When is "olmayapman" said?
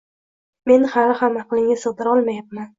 2.19-2.69